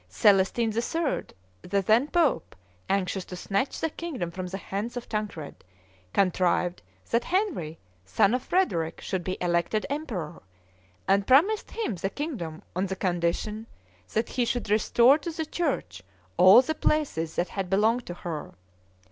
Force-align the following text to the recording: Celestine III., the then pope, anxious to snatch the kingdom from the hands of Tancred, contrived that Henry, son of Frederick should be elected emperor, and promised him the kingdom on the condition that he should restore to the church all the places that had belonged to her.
Celestine 0.09 0.73
III., 0.75 1.25
the 1.61 1.79
then 1.79 2.07
pope, 2.07 2.55
anxious 2.89 3.23
to 3.25 3.35
snatch 3.35 3.79
the 3.79 3.91
kingdom 3.91 4.31
from 4.31 4.47
the 4.47 4.57
hands 4.57 4.97
of 4.97 5.07
Tancred, 5.07 5.63
contrived 6.11 6.81
that 7.11 7.25
Henry, 7.25 7.77
son 8.03 8.33
of 8.33 8.41
Frederick 8.41 8.99
should 8.99 9.23
be 9.23 9.37
elected 9.39 9.85
emperor, 9.91 10.41
and 11.07 11.27
promised 11.27 11.69
him 11.69 11.93
the 11.97 12.09
kingdom 12.09 12.63
on 12.75 12.87
the 12.87 12.95
condition 12.95 13.67
that 14.11 14.29
he 14.29 14.43
should 14.43 14.71
restore 14.71 15.19
to 15.19 15.29
the 15.29 15.45
church 15.45 16.01
all 16.35 16.63
the 16.63 16.73
places 16.73 17.35
that 17.35 17.49
had 17.49 17.69
belonged 17.69 18.07
to 18.07 18.15
her. 18.15 18.55